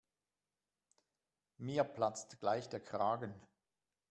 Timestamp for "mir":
1.59-1.83